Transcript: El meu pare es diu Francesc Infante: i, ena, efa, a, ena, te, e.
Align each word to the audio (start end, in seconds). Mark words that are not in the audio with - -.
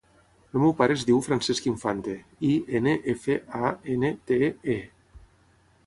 El 0.53 0.61
meu 0.61 0.71
pare 0.79 0.95
es 0.99 1.03
diu 1.09 1.19
Francesc 1.27 1.67
Infante: 1.73 2.17
i, 2.49 2.55
ena, 2.83 2.97
efa, 3.17 3.39
a, 3.63 3.73
ena, 3.97 4.15
te, 4.33 4.43
e. 4.79 4.83